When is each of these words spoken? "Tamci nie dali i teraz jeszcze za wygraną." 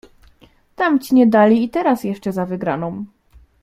"Tamci 0.75 1.15
nie 1.15 1.27
dali 1.27 1.63
i 1.63 1.69
teraz 1.69 2.03
jeszcze 2.03 2.31
za 2.31 2.45
wygraną." 2.45 3.05